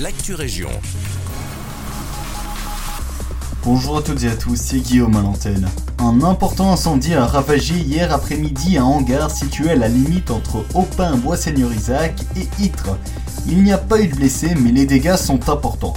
l'actu 0.00 0.34
région. 0.34 0.68
Bonjour 3.62 3.98
à 3.98 4.02
toutes 4.02 4.24
et 4.24 4.28
à 4.28 4.34
tous, 4.34 4.56
c'est 4.56 4.80
Guillaume 4.80 5.16
à 5.16 5.22
l'antenne. 5.22 5.68
Un 5.98 6.22
important 6.22 6.72
incendie 6.72 7.14
a 7.14 7.26
ravagé 7.26 7.74
hier 7.74 8.12
après-midi 8.12 8.76
un 8.76 8.84
hangar 8.84 9.30
situé 9.30 9.70
à 9.70 9.76
la 9.76 9.88
limite 9.88 10.30
entre 10.30 10.64
Aupin, 10.74 11.16
Bois-Seigneur-Isaac 11.16 12.14
et 12.36 12.48
Ytre. 12.62 12.98
Il 13.46 13.62
n'y 13.62 13.72
a 13.72 13.78
pas 13.78 14.00
eu 14.00 14.08
de 14.08 14.16
blessés, 14.16 14.54
mais 14.60 14.72
les 14.72 14.84
dégâts 14.84 15.16
sont 15.16 15.48
importants. 15.48 15.94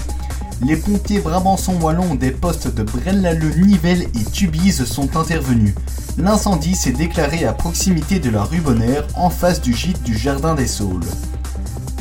Les 0.65 0.75
pompiers 0.75 1.19
Brabançon-Wallon 1.19 2.15
des 2.15 2.31
postes 2.31 2.73
de 2.73 2.83
Braine-l'Alleud, 2.83 3.57
Nivelles 3.57 4.03
et 4.03 4.31
Tubize 4.31 4.85
sont 4.85 5.17
intervenus. 5.17 5.75
L'incendie 6.17 6.75
s'est 6.75 6.91
déclaré 6.91 7.45
à 7.45 7.53
proximité 7.53 8.19
de 8.19 8.29
la 8.29 8.43
rue 8.43 8.61
Bonner, 8.61 9.01
en 9.15 9.29
face 9.29 9.61
du 9.61 9.73
gîte 9.73 10.03
du 10.03 10.17
Jardin 10.17 10.55
des 10.55 10.67
Saules. 10.67 11.05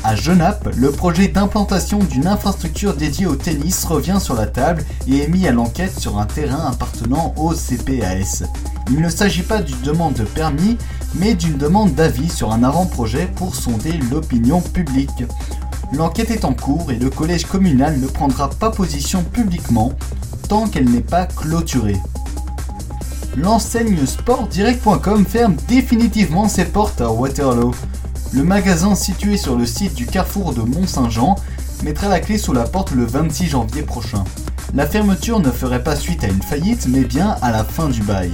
À 0.09 0.15
Genappe, 0.15 0.69
le 0.77 0.93
projet 0.93 1.27
d'implantation 1.27 1.99
d'une 1.99 2.29
infrastructure 2.29 2.95
dédiée 2.95 3.27
au 3.27 3.35
tennis 3.35 3.85
revient 3.85 4.19
sur 4.21 4.37
la 4.37 4.47
table 4.47 4.85
et 5.09 5.25
est 5.25 5.27
mis 5.27 5.49
à 5.49 5.51
l'enquête 5.51 5.99
sur 5.99 6.21
un 6.21 6.27
terrain 6.27 6.71
appartenant 6.71 7.35
au 7.37 7.53
CPAS. 7.53 8.45
Il 8.89 9.01
ne 9.01 9.09
s'agit 9.09 9.43
pas 9.43 9.61
d'une 9.61 9.81
demande 9.81 10.15
de 10.15 10.23
permis, 10.23 10.79
mais 11.17 11.35
d'une 11.35 11.59
demande 11.59 11.93
d'avis 11.97 12.29
sur 12.29 12.53
un 12.53 12.63
avant-projet 12.63 13.29
pour 13.35 13.57
sonder 13.57 13.99
l'opinion 14.13 14.61
publique. 14.61 15.25
L'enquête 15.93 16.31
est 16.31 16.45
en 16.45 16.55
cours 16.55 16.93
et 16.93 17.01
le 17.01 17.11
collège 17.11 17.47
communal 17.47 17.99
ne 17.99 18.07
prendra 18.07 18.49
pas 18.49 18.71
position 18.71 19.25
publiquement 19.25 19.91
tant 20.49 20.69
qu'elle 20.69 20.89
n'est 20.89 21.01
pas 21.01 21.27
clôturée. 21.27 22.01
L'enseigne 23.37 24.07
sportdirect.com 24.07 25.27
ferme 25.27 25.57
définitivement 25.67 26.49
ses 26.49 26.67
portes 26.67 27.01
à 27.01 27.11
Waterloo. 27.11 27.75
Le 28.33 28.43
magasin 28.43 28.95
situé 28.95 29.37
sur 29.37 29.57
le 29.57 29.67
site 29.67 29.95
du 29.95 30.07
carrefour 30.07 30.53
de 30.53 30.61
Mont-Saint-Jean 30.61 31.37
mettra 31.85 32.09
la 32.09 32.21
clé 32.21 32.39
sous 32.39 32.53
la 32.53 32.65
porte 32.65 32.91
le 32.91 33.05
26 33.05 33.49
janvier 33.49 33.83
prochain. 33.83 34.25
La 34.75 34.87
fermeture 34.87 35.41
ne 35.41 35.51
ferait 35.51 35.83
pas 35.83 35.97
suite 35.97 36.25
à 36.25 36.29
une 36.29 36.43
faillite 36.43 36.87
mais 36.89 37.05
bien 37.05 37.37
à 37.41 37.53
la 37.53 37.65
fin 37.65 37.89
du 37.89 38.03
bail. 38.03 38.33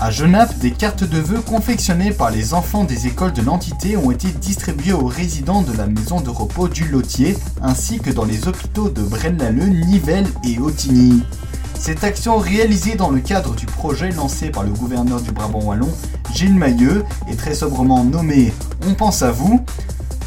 À 0.00 0.10
Genappe, 0.10 0.58
des 0.58 0.70
cartes 0.70 1.04
de 1.04 1.18
vœux 1.18 1.42
confectionnées 1.42 2.10
par 2.10 2.30
les 2.30 2.54
enfants 2.54 2.84
des 2.84 3.06
écoles 3.06 3.34
de 3.34 3.42
l'entité 3.42 3.96
ont 3.98 4.10
été 4.10 4.28
distribuées 4.28 4.94
aux 4.94 5.06
résidents 5.06 5.62
de 5.62 5.76
la 5.76 5.86
maison 5.86 6.20
de 6.20 6.30
repos 6.30 6.68
du 6.68 6.88
Lotier 6.88 7.36
ainsi 7.62 7.98
que 7.98 8.10
dans 8.10 8.24
les 8.24 8.48
hôpitaux 8.48 8.88
de 8.88 9.02
Braine-l'Alleud, 9.02 9.86
Nivelles 9.86 10.28
et 10.42 10.58
Autigny. 10.58 11.22
Cette 11.80 12.04
action 12.04 12.36
réalisée 12.36 12.94
dans 12.94 13.08
le 13.08 13.20
cadre 13.20 13.54
du 13.54 13.64
projet 13.64 14.10
lancé 14.10 14.50
par 14.50 14.64
le 14.64 14.70
gouverneur 14.70 15.22
du 15.22 15.32
Brabant 15.32 15.62
Wallon, 15.62 15.88
Gilles 16.34 16.54
Mailleux, 16.54 17.06
est 17.26 17.36
très 17.36 17.54
sobrement 17.54 18.04
nommé 18.04 18.52
On 18.86 18.92
pense 18.92 19.22
à 19.22 19.30
vous. 19.30 19.64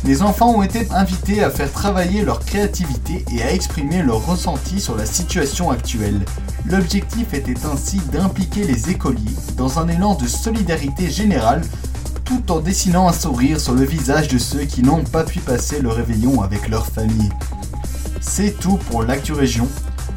Les 0.04 0.24
enfants 0.24 0.56
ont 0.56 0.64
été 0.64 0.88
invités 0.90 1.44
à 1.44 1.52
faire 1.52 1.72
travailler 1.72 2.24
leur 2.24 2.40
créativité 2.40 3.24
et 3.32 3.44
à 3.44 3.54
exprimer 3.54 4.02
leur 4.02 4.26
ressenti 4.26 4.82
sur 4.82 4.98
la 4.98 5.06
situation 5.06 5.70
actuelle. 5.70 6.26
L'objectif 6.66 7.36
était 7.36 7.68
ainsi 7.72 8.02
d'impliquer 8.12 8.64
les 8.64 8.90
écoliers 8.90 9.36
dans 9.56 9.78
un 9.78 9.88
élan 9.90 10.16
de 10.16 10.26
solidarité 10.26 11.12
générale 11.12 11.62
tout 12.26 12.52
en 12.52 12.62
dessinant 12.62 13.08
un 13.08 13.14
sourire 13.14 13.60
sur 13.60 13.76
le 13.76 13.86
visage 13.86 14.28
de 14.28 14.40
ceux 14.40 14.64
qui 14.64 14.82
n'ont 14.82 15.04
pas 15.04 15.24
pu 15.24 15.38
passer 15.38 15.82
le 15.82 15.90
réveillon 15.90 16.42
avec 16.42 16.68
leur 16.68 16.88
famille. 16.88 17.30
C'est 18.22 18.60
tout 18.60 18.78
pour 18.90 19.04
l'actu 19.04 19.34
région. 19.34 19.68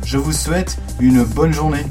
Je 0.07 0.19
vous 0.19 0.33
souhaite 0.33 0.79
une 1.01 1.25
bonne 1.25 1.53
journée. 1.53 1.85